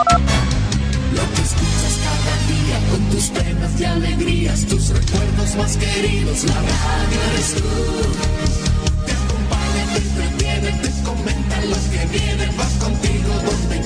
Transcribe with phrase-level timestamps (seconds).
[0.00, 6.54] Lo que escuchas cada día con tus penas y alegrías, tus recuerdos más queridos, la
[6.54, 7.62] radio eres tú.
[9.04, 13.79] Te acompaña, te entretiene, te comenta los que vienen, vas contigo donde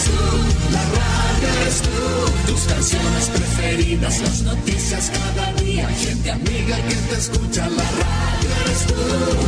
[0.00, 2.52] eres tú, la radio eres tú.
[2.52, 8.86] Tus canciones preferidas, las noticias cada día, gente amiga que te escucha, la radio eres
[8.86, 8.94] tú.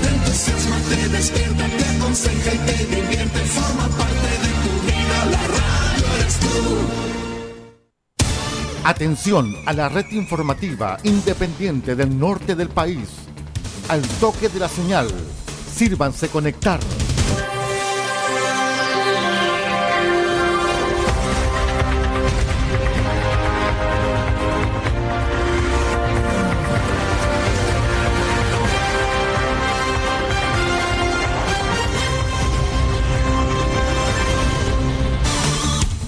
[0.00, 5.46] Te entusiasma, te despierta, te aconseja y te divierte, forma parte de tu vida, la
[5.48, 6.48] radio eres tú.
[8.84, 13.08] Atención a la red informativa independiente del norte del país.
[13.88, 15.08] Al toque de la señal,
[15.74, 16.80] sírvanse conectar.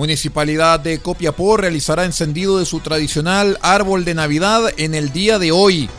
[0.00, 5.52] Municipalidad de Copiapó realizará encendido de su tradicional árbol de Navidad en el día de
[5.52, 5.90] hoy.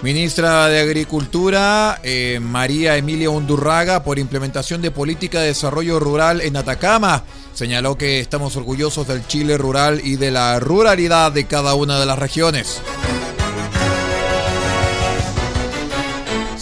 [0.00, 6.56] Ministra de Agricultura, eh, María Emilia Undurraga, por implementación de política de desarrollo rural en
[6.56, 11.98] Atacama, señaló que estamos orgullosos del Chile rural y de la ruralidad de cada una
[11.98, 12.80] de las regiones.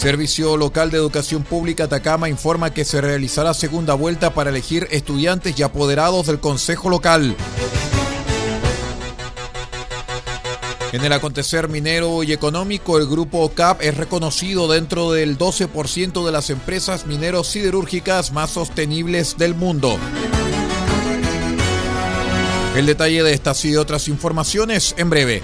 [0.01, 5.59] Servicio Local de Educación Pública Atacama informa que se realizará segunda vuelta para elegir estudiantes
[5.59, 7.35] y apoderados del Consejo Local.
[10.91, 16.31] En el acontecer minero y económico, el grupo CAP es reconocido dentro del 12% de
[16.31, 19.99] las empresas mineros siderúrgicas más sostenibles del mundo.
[22.75, 25.43] El detalle de estas y otras informaciones en breve.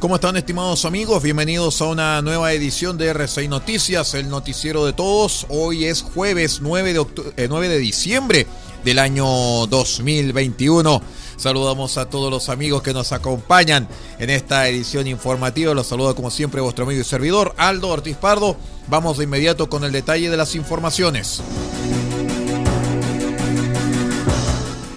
[0.00, 1.22] ¿Cómo están estimados amigos?
[1.22, 5.44] Bienvenidos a una nueva edición de R6 Noticias, el noticiero de todos.
[5.50, 7.06] Hoy es jueves 9 de,
[7.36, 8.46] eh, 9 de diciembre
[8.82, 9.26] del año
[9.66, 11.02] 2021.
[11.36, 13.88] Saludamos a todos los amigos que nos acompañan
[14.18, 15.74] en esta edición informativa.
[15.74, 18.56] Los saluda como siempre vuestro amigo y servidor Aldo Ortiz Pardo.
[18.88, 21.42] Vamos de inmediato con el detalle de las informaciones.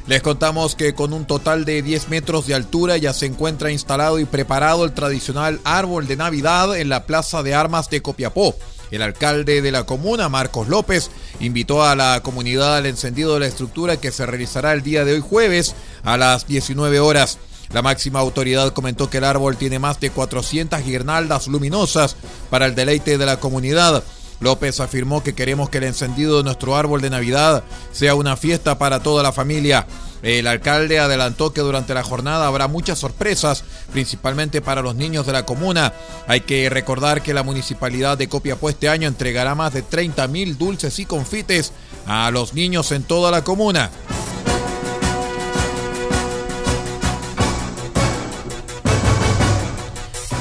[0.05, 4.19] Les contamos que con un total de 10 metros de altura ya se encuentra instalado
[4.19, 8.53] y preparado el tradicional árbol de Navidad en la Plaza de Armas de Copiapó.
[8.91, 11.09] El alcalde de la comuna, Marcos López,
[11.39, 15.13] invitó a la comunidad al encendido de la estructura que se realizará el día de
[15.13, 17.39] hoy jueves a las 19 horas.
[17.71, 22.17] La máxima autoridad comentó que el árbol tiene más de 400 guirnaldas luminosas
[22.49, 24.03] para el deleite de la comunidad.
[24.43, 28.77] López afirmó que queremos que el encendido de nuestro árbol de Navidad sea una fiesta
[28.77, 29.87] para toda la familia.
[30.21, 35.33] El alcalde adelantó que durante la jornada habrá muchas sorpresas, principalmente para los niños de
[35.33, 35.93] la comuna.
[36.27, 40.57] Hay que recordar que la municipalidad de Copiapó este año entregará más de 30 mil
[40.57, 41.73] dulces y confites
[42.05, 43.89] a los niños en toda la comuna.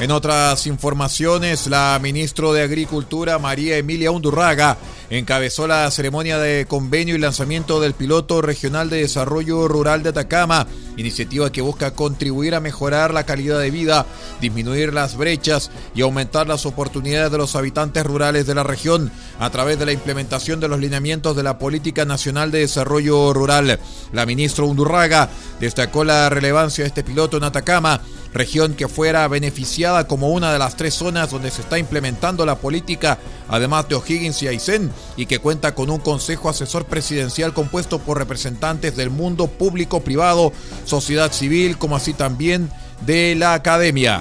[0.03, 4.76] En otras informaciones, la ministra de Agricultura, María Emilia Undurraga,
[5.11, 10.67] encabezó la ceremonia de convenio y lanzamiento del piloto regional de desarrollo rural de Atacama,
[10.97, 14.05] iniciativa que busca contribuir a mejorar la calidad de vida,
[14.41, 19.50] disminuir las brechas y aumentar las oportunidades de los habitantes rurales de la región a
[19.50, 23.79] través de la implementación de los lineamientos de la Política Nacional de Desarrollo Rural.
[24.12, 25.31] La ministra Undurraga
[25.61, 28.00] destacó la relevancia de este piloto en Atacama,
[28.32, 32.56] región que fuera beneficiada como una de las tres zonas donde se está implementando la
[32.56, 33.19] política,
[33.49, 38.19] además de O'Higgins y Aysén, y que cuenta con un consejo asesor presidencial compuesto por
[38.19, 40.52] representantes del mundo público, privado,
[40.84, 42.70] sociedad civil, como así también
[43.02, 44.20] de la academia.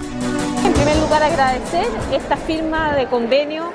[0.66, 3.72] En primer lugar, agradecer esta firma de convenio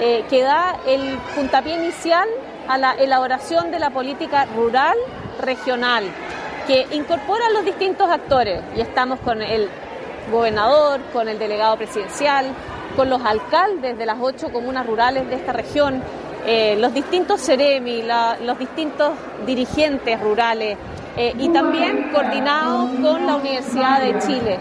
[0.00, 2.28] eh, que da el puntapié inicial
[2.68, 4.96] a la elaboración de la política rural
[5.40, 6.04] regional,
[6.68, 8.62] que incorpora a los distintos actores.
[8.76, 9.68] Y estamos con el
[10.30, 12.46] gobernador, con el delegado presidencial,
[12.94, 16.02] con los alcaldes de las ocho comunas rurales de esta región,
[16.46, 18.04] eh, los distintos CEREMI,
[18.42, 19.12] los distintos
[19.46, 20.76] dirigentes rurales
[21.16, 24.58] eh, y también coordinado con la Universidad de Chile.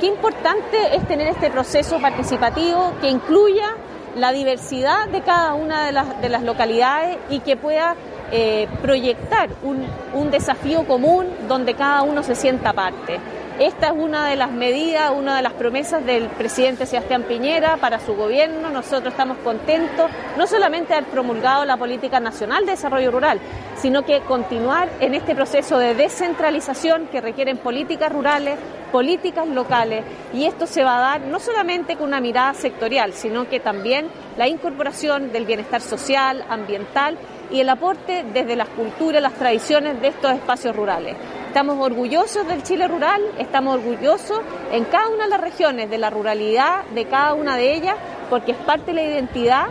[0.00, 3.76] Qué importante es tener este proceso participativo que incluya
[4.16, 7.94] la diversidad de cada una de las, de las localidades y que pueda
[8.32, 9.84] eh, proyectar un,
[10.14, 13.18] un desafío común donde cada uno se sienta parte.
[13.60, 18.00] Esta es una de las medidas, una de las promesas del presidente Sebastián Piñera para
[18.00, 18.70] su gobierno.
[18.70, 23.38] Nosotros estamos contentos no solamente de haber promulgado la Política Nacional de Desarrollo Rural,
[23.76, 28.58] sino que continuar en este proceso de descentralización que requieren políticas rurales,
[28.92, 33.46] políticas locales y esto se va a dar no solamente con una mirada sectorial, sino
[33.46, 34.06] que también
[34.38, 37.18] la incorporación del bienestar social, ambiental
[37.50, 41.16] y el aporte desde las culturas, las tradiciones de estos espacios rurales.
[41.48, 44.40] Estamos orgullosos del Chile rural, estamos orgullosos
[44.72, 47.96] en cada una de las regiones de la ruralidad de cada una de ellas,
[48.28, 49.66] porque es parte de la identidad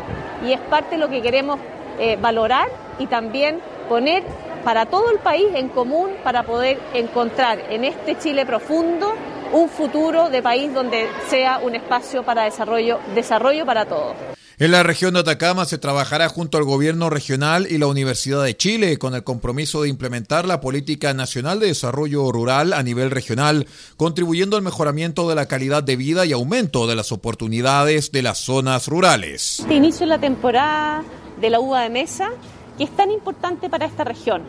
[0.45, 1.59] y es parte de lo que queremos
[1.99, 2.67] eh, valorar
[2.97, 4.23] y también poner
[4.63, 9.13] para todo el país en común para poder encontrar en este Chile profundo
[9.53, 14.15] un futuro de país donde sea un espacio para desarrollo, desarrollo para todos.
[14.61, 18.57] En la región de Atacama se trabajará junto al gobierno regional y la Universidad de
[18.57, 23.67] Chile con el compromiso de implementar la política nacional de desarrollo rural a nivel regional,
[23.95, 28.39] contribuyendo al mejoramiento de la calidad de vida y aumento de las oportunidades de las
[28.39, 29.61] zonas rurales.
[29.61, 31.05] Este inicio de la temporada
[31.39, 32.31] de la uva de mesa,
[32.77, 34.43] que es tan importante para esta región.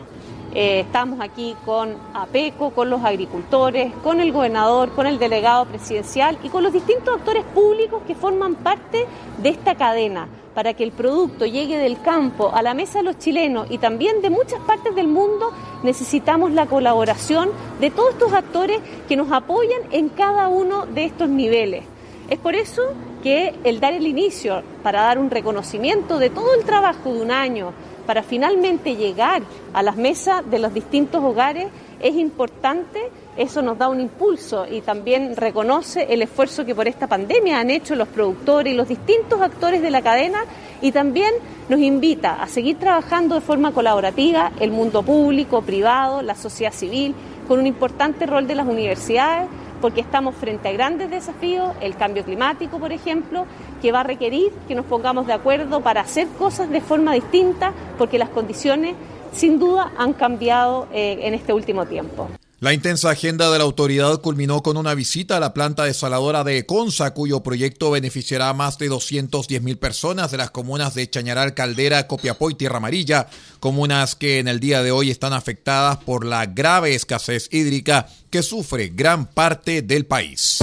[0.53, 6.37] Eh, estamos aquí con APECO, con los agricultores, con el gobernador, con el delegado presidencial
[6.43, 9.05] y con los distintos actores públicos que forman parte
[9.37, 13.17] de esta cadena para que el producto llegue del campo a la mesa de los
[13.17, 15.53] chilenos y también de muchas partes del mundo,
[15.83, 17.49] necesitamos la colaboración
[17.79, 21.85] de todos estos actores que nos apoyan en cada uno de estos niveles.
[22.31, 26.63] Es por eso que el dar el inicio, para dar un reconocimiento de todo el
[26.63, 27.73] trabajo de un año,
[28.07, 29.41] para finalmente llegar
[29.73, 31.67] a las mesas de los distintos hogares
[31.99, 33.01] es importante,
[33.35, 37.69] eso nos da un impulso y también reconoce el esfuerzo que por esta pandemia han
[37.69, 40.45] hecho los productores y los distintos actores de la cadena
[40.81, 41.33] y también
[41.67, 47.13] nos invita a seguir trabajando de forma colaborativa el mundo público, privado, la sociedad civil,
[47.49, 49.49] con un importante rol de las universidades
[49.81, 53.45] porque estamos frente a grandes desafíos, el cambio climático, por ejemplo,
[53.81, 57.73] que va a requerir que nos pongamos de acuerdo para hacer cosas de forma distinta,
[57.97, 58.95] porque las condiciones
[59.33, 62.27] sin duda han cambiado eh, en este último tiempo.
[62.61, 66.63] La intensa agenda de la autoridad culminó con una visita a la planta desaladora de
[66.67, 71.55] Conza, cuyo proyecto beneficiará a más de 210 mil personas de las comunas de Chañaral,
[71.55, 73.25] Caldera, Copiapó y Tierra Amarilla,
[73.59, 78.43] comunas que en el día de hoy están afectadas por la grave escasez hídrica que
[78.43, 80.59] sufre gran parte del país.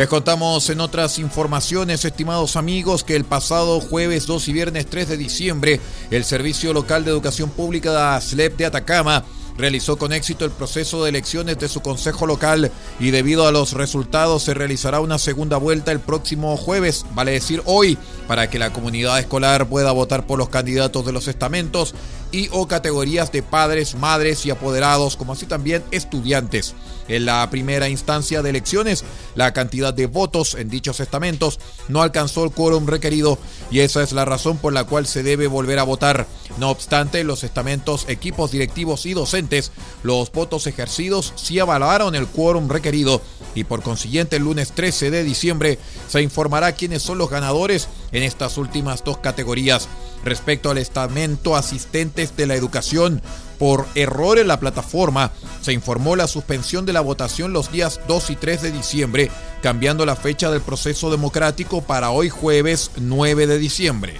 [0.00, 5.10] Les contamos en otras informaciones, estimados amigos, que el pasado jueves 2 y viernes 3
[5.10, 5.78] de diciembre,
[6.10, 9.24] el Servicio Local de Educación Pública de ASLEP de Atacama
[9.58, 13.74] realizó con éxito el proceso de elecciones de su consejo local y debido a los
[13.74, 18.72] resultados se realizará una segunda vuelta el próximo jueves, vale decir hoy, para que la
[18.72, 21.94] comunidad escolar pueda votar por los candidatos de los estamentos
[22.32, 26.74] y o categorías de padres, madres y apoderados, como así también estudiantes.
[27.10, 29.02] En la primera instancia de elecciones,
[29.34, 33.36] la cantidad de votos en dichos estamentos no alcanzó el quórum requerido
[33.68, 36.28] y esa es la razón por la cual se debe volver a votar.
[36.58, 39.72] No obstante, los estamentos, equipos directivos y docentes,
[40.04, 43.20] los votos ejercidos sí avalaron el quórum requerido
[43.56, 48.22] y por consiguiente el lunes 13 de diciembre se informará quiénes son los ganadores en
[48.22, 49.88] estas últimas dos categorías.
[50.24, 53.20] Respecto al estamento asistentes de la educación,
[53.60, 58.30] por error en la plataforma, se informó la suspensión de la votación los días 2
[58.30, 59.30] y 3 de diciembre,
[59.62, 64.14] cambiando la fecha del proceso democrático para hoy jueves 9 de diciembre.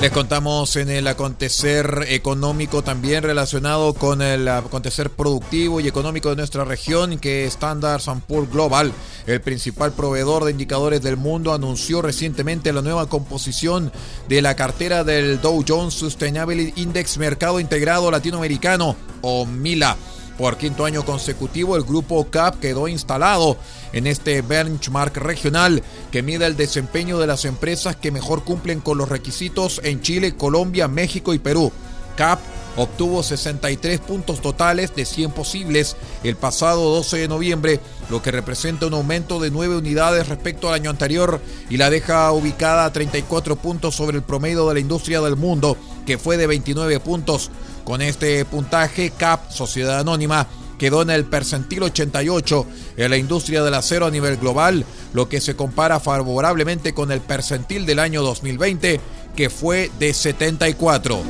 [0.00, 6.36] Les contamos en el acontecer económico también relacionado con el acontecer productivo y económico de
[6.36, 8.92] nuestra región que Standard Poor's Global,
[9.26, 13.90] el principal proveedor de indicadores del mundo, anunció recientemente la nueva composición
[14.28, 19.96] de la cartera del Dow Jones Sustainability Index Mercado Integrado Latinoamericano o MILA
[20.38, 23.56] Por quinto año consecutivo, el grupo CAP quedó instalado
[23.92, 28.98] en este benchmark regional que mide el desempeño de las empresas que mejor cumplen con
[28.98, 31.72] los requisitos en Chile, Colombia, México y Perú.
[32.16, 32.40] CAP
[32.76, 38.86] obtuvo 63 puntos totales de 100 posibles el pasado 12 de noviembre, lo que representa
[38.86, 41.40] un aumento de 9 unidades respecto al año anterior
[41.70, 45.76] y la deja ubicada a 34 puntos sobre el promedio de la industria del mundo,
[46.06, 47.50] que fue de 29 puntos.
[47.84, 50.46] Con este puntaje, CAP, Sociedad Anónima,
[50.78, 52.66] quedó en el percentil 88
[52.96, 57.20] en la industria del acero a nivel global, lo que se compara favorablemente con el
[57.20, 59.00] percentil del año 2020,
[59.36, 61.22] que fue de 74.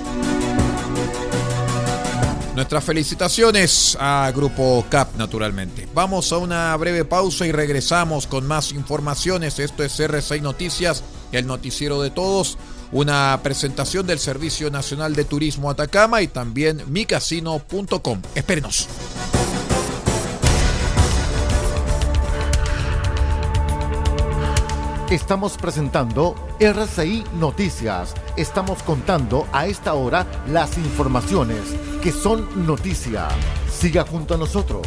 [2.54, 5.88] Nuestras felicitaciones a Grupo CAP, naturalmente.
[5.94, 9.60] Vamos a una breve pausa y regresamos con más informaciones.
[9.60, 12.58] Esto es R6 Noticias, el noticiero de todos
[12.92, 18.22] una presentación del Servicio Nacional de Turismo Atacama y también micasino.com.
[18.34, 18.88] Espérenos.
[25.10, 28.12] Estamos presentando RCI Noticias.
[28.36, 31.62] Estamos contando a esta hora las informaciones
[32.02, 33.28] que son noticia.
[33.70, 34.86] Siga junto a nosotros.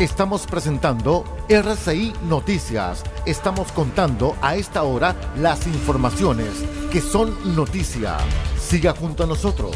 [0.00, 3.02] Estamos presentando RCI Noticias.
[3.24, 6.50] Estamos contando a esta hora las informaciones
[6.92, 8.18] que son noticia.
[8.60, 9.74] Siga junto a nosotros.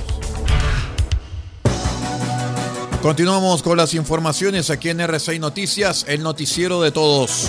[3.01, 7.49] Continuamos con las informaciones aquí en RCI Noticias, el noticiero de todos.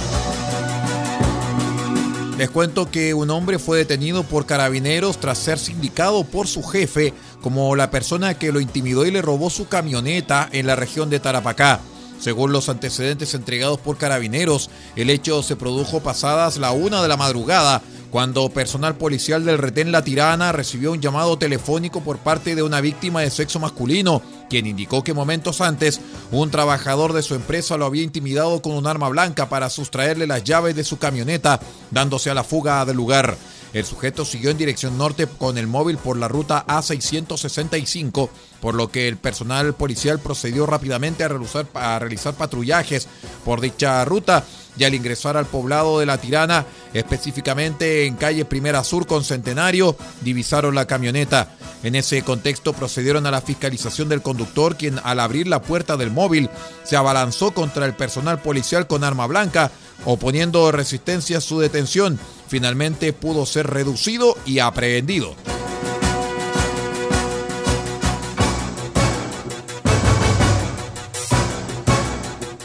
[2.38, 7.14] Les cuento que un hombre fue detenido por carabineros tras ser sindicado por su jefe
[7.42, 11.20] como la persona que lo intimidó y le robó su camioneta en la región de
[11.20, 11.82] Tarapacá.
[12.22, 17.18] Según los antecedentes entregados por carabineros, el hecho se produjo pasadas la una de la
[17.18, 22.62] madrugada, cuando personal policial del retén La Tirana recibió un llamado telefónico por parte de
[22.62, 26.00] una víctima de sexo masculino, quien indicó que momentos antes
[26.32, 30.44] un trabajador de su empresa lo había intimidado con un arma blanca para sustraerle las
[30.44, 31.60] llaves de su camioneta,
[31.90, 33.36] dándose a la fuga del lugar.
[33.74, 38.92] El sujeto siguió en dirección norte con el móvil por la ruta A665, por lo
[38.92, 41.66] que el personal policial procedió rápidamente a realizar,
[42.00, 43.08] realizar patrullajes
[43.46, 44.44] por dicha ruta
[44.78, 49.96] y al ingresar al poblado de La Tirana, específicamente en calle Primera Sur con Centenario,
[50.22, 51.56] divisaron la camioneta.
[51.84, 56.12] En ese contexto procedieron a la fiscalización del conductor, quien al abrir la puerta del
[56.12, 56.50] móvil
[56.84, 59.72] se abalanzó contra el personal policial con arma blanca,
[60.06, 62.20] oponiendo resistencia a su detención.
[62.48, 65.36] Finalmente pudo ser reducido y aprehendido.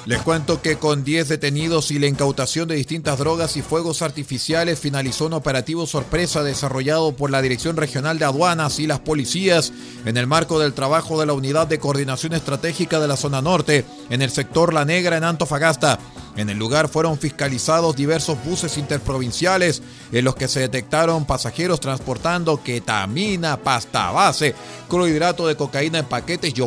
[0.06, 4.78] Les cuento que con 10 detenidos y la incautación de distintas drogas y fuegos artificiales
[4.78, 9.72] finalizó un operativo sorpresa desarrollado por la Dirección Regional de Aduanas y las policías
[10.04, 13.84] en el marco del trabajo de la Unidad de Coordinación Estratégica de la Zona Norte
[14.08, 15.98] en el sector La Negra en Antofagasta.
[16.36, 19.82] En el lugar fueron fiscalizados diversos buses interprovinciales
[20.12, 24.54] en los que se detectaron pasajeros transportando ketamina, pasta base,
[24.88, 26.60] clorhidrato de cocaína en paquetes y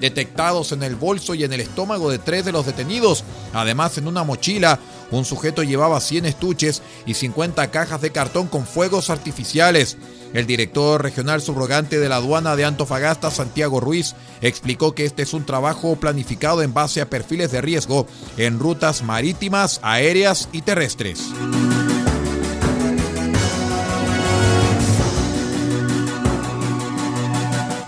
[0.00, 3.24] detectados en el bolso y en el estómago de tres de los detenidos.
[3.52, 4.78] Además, en una mochila,
[5.10, 9.96] un sujeto llevaba 100 estuches y 50 cajas de cartón con fuegos artificiales.
[10.32, 15.34] El director regional subrogante de la aduana de Antofagasta, Santiago Ruiz, explicó que este es
[15.34, 21.30] un trabajo planificado en base a perfiles de riesgo en rutas marítimas, aéreas y terrestres.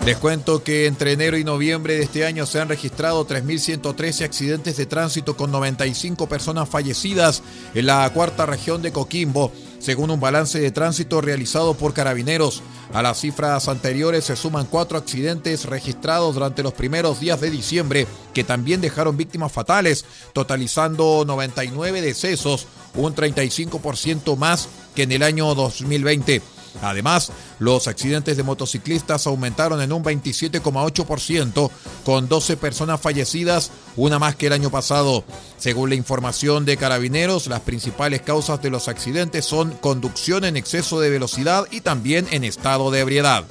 [0.05, 4.75] Les cuento que entre enero y noviembre de este año se han registrado 3.113 accidentes
[4.75, 7.41] de tránsito con 95 personas fallecidas
[7.73, 12.63] en la cuarta región de Coquimbo, según un balance de tránsito realizado por carabineros.
[12.91, 18.05] A las cifras anteriores se suman cuatro accidentes registrados durante los primeros días de diciembre,
[18.33, 25.55] que también dejaron víctimas fatales, totalizando 99 decesos, un 35% más que en el año
[25.55, 26.41] 2020.
[26.81, 31.69] Además, los accidentes de motociclistas aumentaron en un 27,8%,
[32.03, 35.23] con 12 personas fallecidas, una más que el año pasado.
[35.57, 40.99] Según la información de carabineros, las principales causas de los accidentes son conducción en exceso
[40.99, 43.45] de velocidad y también en estado de ebriedad.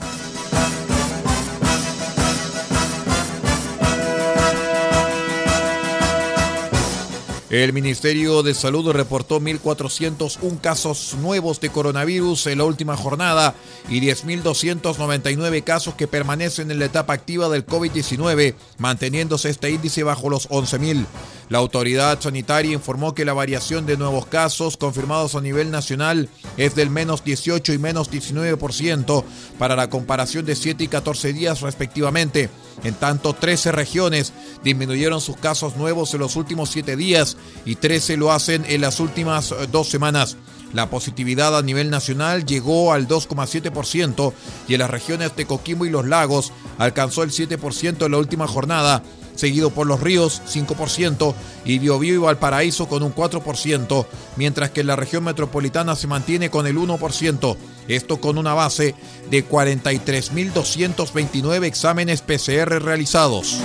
[7.52, 13.54] El Ministerio de Salud reportó 1.401 casos nuevos de coronavirus en la última jornada
[13.90, 20.30] y 10.299 casos que permanecen en la etapa activa del COVID-19, manteniéndose este índice bajo
[20.30, 21.04] los 11.000.
[21.52, 26.74] La autoridad sanitaria informó que la variación de nuevos casos confirmados a nivel nacional es
[26.74, 29.22] del menos 18 y menos 19%
[29.58, 32.48] para la comparación de 7 y 14 días respectivamente.
[32.84, 34.32] En tanto, 13 regiones
[34.64, 38.98] disminuyeron sus casos nuevos en los últimos 7 días y 13 lo hacen en las
[38.98, 40.38] últimas eh, dos semanas.
[40.72, 44.32] La positividad a nivel nacional llegó al 2,7%
[44.68, 48.48] y en las regiones de Coquimbo y Los Lagos alcanzó el 7% en la última
[48.48, 49.02] jornada,
[49.34, 51.34] seguido por Los Ríos 5%
[51.64, 56.66] y Biobío y Valparaíso con un 4%, mientras que la región metropolitana se mantiene con
[56.66, 57.56] el 1%,
[57.88, 58.94] esto con una base
[59.30, 63.58] de 43.229 exámenes PCR realizados.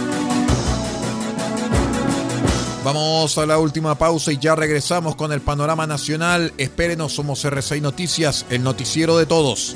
[2.88, 6.53] Vamos a la última pausa y ya regresamos con el panorama nacional.
[6.58, 9.75] Espérenos, somos RCI Noticias, el noticiero de todos.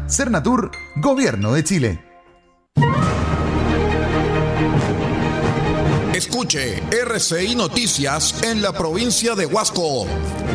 [0.11, 2.03] Cernatur, Gobierno de Chile.
[6.13, 10.05] Escuche RCI Noticias en la provincia de Huasco.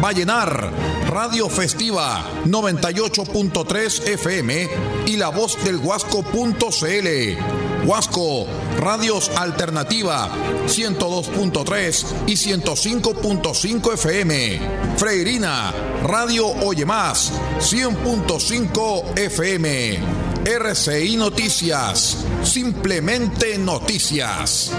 [0.02, 0.70] Vallenar,
[1.08, 4.68] Radio Festiva 98.3 FM
[5.06, 7.65] y la voz del Huasco.cl.
[7.86, 8.46] Huasco,
[8.80, 10.28] Radios Alternativa
[10.66, 14.60] 102.3 y 105.5 FM.
[14.96, 15.72] Freirina,
[16.02, 20.00] Radio Oye Más 100.5 FM.
[20.44, 24.72] RCI Noticias, simplemente noticias.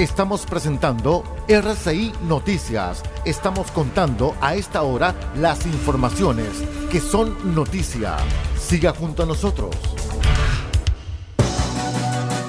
[0.00, 3.02] Estamos presentando RCI Noticias.
[3.26, 6.48] Estamos contando a esta hora las informaciones
[6.90, 8.16] que son noticia.
[8.58, 9.76] Siga junto a nosotros.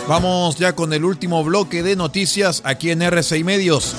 [0.07, 3.95] Vamos ya con el último bloque de noticias aquí en RCI Medios.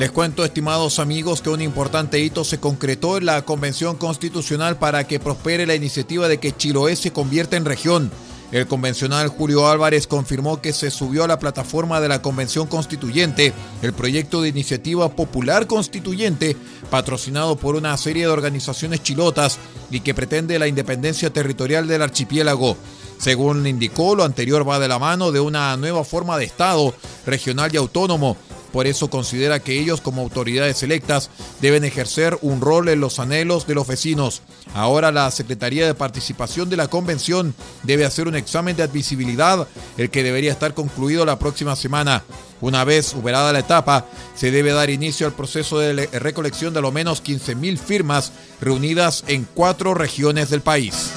[0.00, 5.06] Les cuento, estimados amigos, que un importante hito se concretó en la Convención Constitucional para
[5.06, 8.10] que prospere la iniciativa de que Chiloé se convierta en región.
[8.52, 13.52] El convencional Julio Álvarez confirmó que se subió a la plataforma de la Convención Constituyente
[13.80, 16.56] el proyecto de iniciativa popular constituyente
[16.90, 19.58] patrocinado por una serie de organizaciones chilotas
[19.90, 22.76] y que pretende la independencia territorial del archipiélago.
[23.18, 26.92] Según indicó, lo anterior va de la mano de una nueva forma de Estado
[27.26, 28.36] regional y autónomo
[28.72, 31.30] Por eso considera que ellos como autoridades electas
[31.60, 34.42] deben ejercer un rol en los anhelos de los vecinos.
[34.74, 40.10] Ahora la Secretaría de Participación de la Convención debe hacer un examen de admisibilidad, el
[40.10, 42.22] que debería estar concluido la próxima semana.
[42.60, 46.92] Una vez superada la etapa, se debe dar inicio al proceso de recolección de lo
[46.92, 51.10] menos 15.000 firmas reunidas en cuatro regiones del país.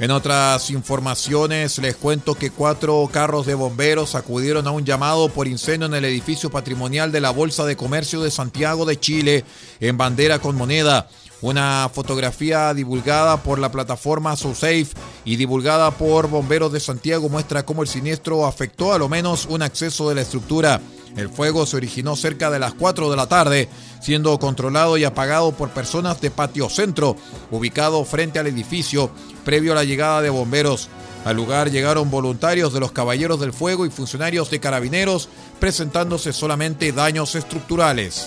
[0.00, 5.46] En otras informaciones les cuento que cuatro carros de bomberos acudieron a un llamado por
[5.46, 9.44] incendio en el edificio patrimonial de la Bolsa de Comercio de Santiago de Chile
[9.78, 11.08] en bandera con moneda.
[11.42, 14.88] Una fotografía divulgada por la plataforma SoSafe
[15.24, 19.62] y divulgada por Bomberos de Santiago muestra cómo el siniestro afectó a lo menos un
[19.62, 20.80] acceso de la estructura.
[21.16, 23.68] El fuego se originó cerca de las 4 de la tarde,
[24.00, 27.16] siendo controlado y apagado por personas de Patio Centro,
[27.50, 29.10] ubicado frente al edificio,
[29.44, 30.88] previo a la llegada de bomberos.
[31.24, 36.92] Al lugar llegaron voluntarios de los Caballeros del Fuego y funcionarios de carabineros, presentándose solamente
[36.92, 38.26] daños estructurales.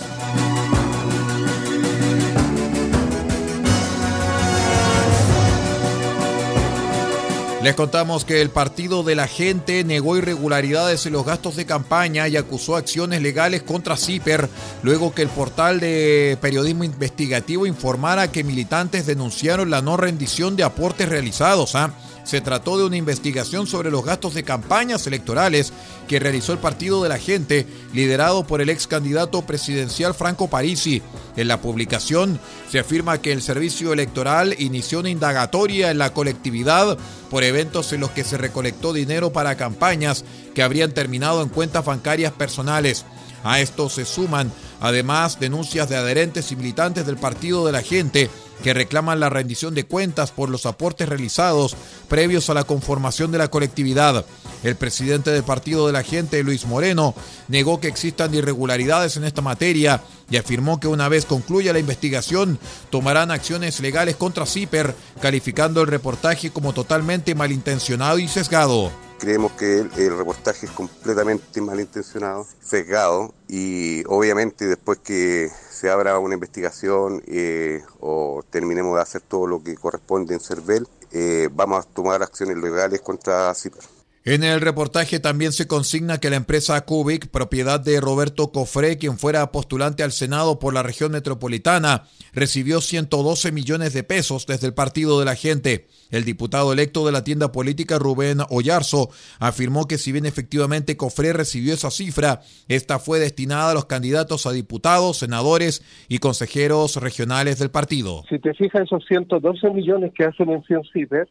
[7.67, 12.25] Les contamos que el Partido de la Gente negó irregularidades en los gastos de campaña
[12.29, 14.47] y acusó acciones legales contra CIPER
[14.83, 20.63] luego que el portal de periodismo investigativo informara que militantes denunciaron la no rendición de
[20.63, 21.75] aportes realizados.
[21.75, 21.91] ¿ah?
[22.27, 25.71] Se trató de una investigación sobre los gastos de campañas electorales
[26.09, 31.01] que realizó el Partido de la Gente, liderado por el ex candidato presidencial Franco Parisi.
[31.37, 32.37] En la publicación
[32.69, 36.97] se afirma que el servicio electoral inició una indagatoria en la colectividad
[37.29, 41.85] por eventos en los que se recolectó dinero para campañas que habrían terminado en cuentas
[41.85, 43.05] bancarias personales.
[43.45, 48.29] A esto se suman además denuncias de adherentes y militantes del Partido de la Gente
[48.63, 51.75] que reclaman la rendición de cuentas por los aportes realizados
[52.07, 54.25] previos a la conformación de la colectividad.
[54.63, 57.13] El presidente del Partido de la Gente, Luis Moreno,
[57.47, 62.59] negó que existan irregularidades en esta materia y afirmó que una vez concluya la investigación
[62.89, 68.91] tomarán acciones legales contra CIPER, calificando el reportaje como totalmente malintencionado y sesgado.
[69.19, 76.35] Creemos que el, reportaje es completamente malintencionado, sesgado y obviamente después que se abra una
[76.35, 81.89] investigación eh, o terminemos de hacer todo lo que corresponde en CERVEL, eh, vamos a
[81.89, 83.96] tomar acciones legales contra CIPER.
[84.27, 89.17] En el reportaje también se consigna que la empresa Cubic, propiedad de Roberto Cofré, quien
[89.17, 94.73] fuera postulante al Senado por la región metropolitana, recibió 112 millones de pesos desde el
[94.73, 95.87] Partido de la Gente.
[96.11, 101.31] El diputado electo de la tienda política Rubén Ollarzo afirmó que si bien efectivamente Cofré
[101.31, 107.59] recibió esa cifra, esta fue destinada a los candidatos a diputados, senadores y consejeros regionales
[107.59, 108.25] del partido.
[108.27, 111.29] Si te fijas, esos 112 millones que hace mención CIPER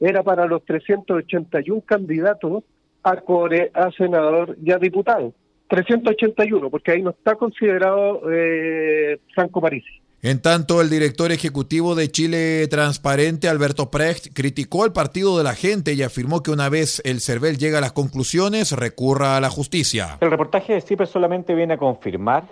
[0.00, 2.64] era para los 381 candidatos
[3.02, 5.32] a, core, a senador y a diputado.
[5.68, 10.00] 381, porque ahí no está considerado eh, Franco Parisi.
[10.20, 15.54] En tanto, el director ejecutivo de Chile Transparente, Alberto Precht, criticó al partido de la
[15.54, 19.48] gente y afirmó que una vez el CERVEL llega a las conclusiones, recurra a la
[19.48, 20.18] justicia.
[20.20, 22.48] El reportaje de CIPER solamente viene a confirmar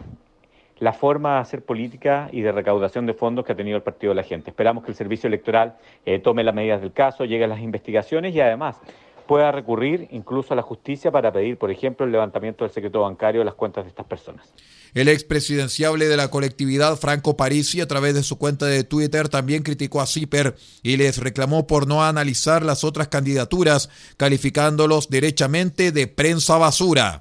[0.78, 4.10] la forma de hacer política y de recaudación de fondos que ha tenido el Partido
[4.10, 4.50] de la Gente.
[4.50, 8.34] Esperamos que el Servicio Electoral eh, tome las medidas del caso, llegue a las investigaciones
[8.34, 8.76] y además
[9.26, 13.40] pueda recurrir incluso a la justicia para pedir, por ejemplo, el levantamiento del secreto bancario
[13.40, 14.46] de las cuentas de estas personas.
[14.94, 19.62] El expresidenciable de la colectividad, Franco Parisi, a través de su cuenta de Twitter, también
[19.62, 26.06] criticó a CIPER y les reclamó por no analizar las otras candidaturas, calificándolos derechamente de
[26.06, 27.20] prensa basura.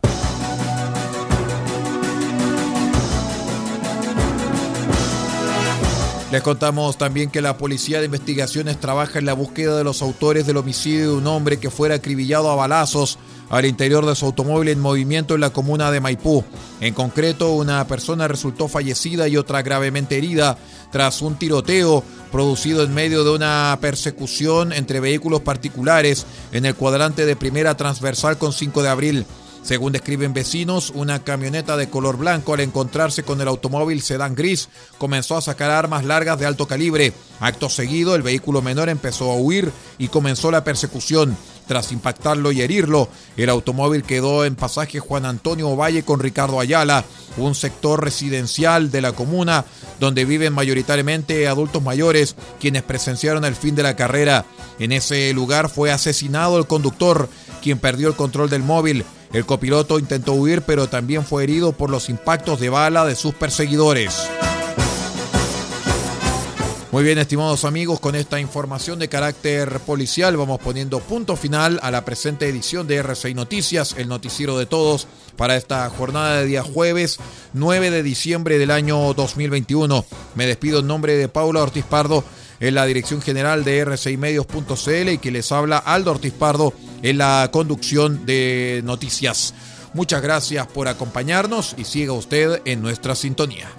[6.36, 10.46] Les contamos también que la Policía de Investigaciones trabaja en la búsqueda de los autores
[10.46, 13.18] del homicidio de un hombre que fuera acribillado a balazos
[13.50, 16.44] al interior de su automóvil en movimiento en la comuna de Maipú.
[16.82, 20.58] En concreto, una persona resultó fallecida y otra gravemente herida
[20.92, 27.26] tras un tiroteo producido en medio de una persecución entre vehículos particulares en el cuadrante
[27.26, 29.26] de primera transversal con 5 de abril.
[29.66, 34.70] Según describen vecinos, una camioneta de color blanco al encontrarse con el automóvil sedán gris
[35.00, 37.14] comenzó a sacar armas largas de alto calibre.
[37.40, 41.36] Acto seguido, el vehículo menor empezó a huir y comenzó la persecución.
[41.68, 47.04] Tras impactarlo y herirlo, el automóvil quedó en pasaje Juan Antonio Valle con Ricardo Ayala,
[47.38, 49.66] un sector residencial de la comuna
[50.00, 54.46] donde viven mayoritariamente adultos mayores quienes presenciaron el fin de la carrera.
[54.78, 57.30] En ese lugar fue asesinado el conductor,
[57.64, 59.04] quien perdió el control del móvil.
[59.34, 63.34] El copiloto intentó huir, pero también fue herido por los impactos de bala de sus
[63.34, 64.30] perseguidores.
[66.96, 71.92] Muy bien, estimados amigos, con esta información de carácter policial vamos poniendo punto final a
[71.92, 76.64] la presente edición de RCI Noticias, el noticiero de todos, para esta jornada de día
[76.64, 77.18] jueves
[77.52, 80.06] 9 de diciembre del año 2021.
[80.36, 82.24] Me despido en nombre de Paula Ortiz Pardo
[82.62, 86.74] en la dirección general de R6Medios.cl y que les habla Aldo Ortiz Pardo
[87.06, 89.54] en la conducción de noticias.
[89.94, 93.70] Muchas gracias por acompañarnos y siga usted en nuestra sintonía.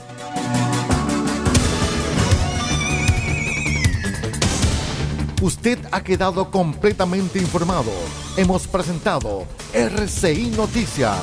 [5.43, 7.91] Usted ha quedado completamente informado.
[8.37, 11.19] Hemos presentado RCI Noticias,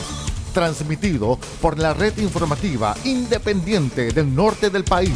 [0.53, 5.13] transmitido por la red informativa independiente del norte del país.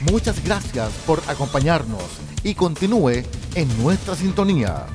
[0.00, 2.02] Muchas gracias por acompañarnos
[2.42, 3.22] y continúe
[3.58, 4.86] en nuestra sintonía.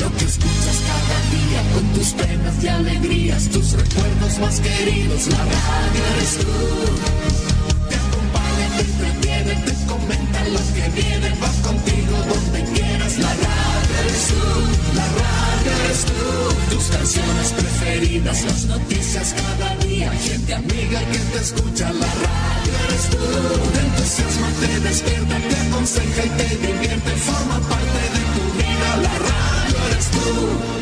[0.00, 5.44] Lo que escuchas cada día con tus penas y alegrías, tus recuerdos más queridos, la
[5.44, 6.46] radio eres tú.
[7.88, 13.94] Te acompaña, te entretiene, te comenta lo que viene, va contigo donde quieras, la radio
[14.00, 16.76] eres tú, la radio eres tú.
[16.76, 23.10] Tus canciones preferidas, las noticias cada día, gente amiga que te escucha, la radio eres
[23.10, 23.18] tú.
[23.72, 29.18] Te entusiasma, te despierta, te aconseja y te divierte, forma parte de tu vida, la
[29.18, 30.77] radio eres tú.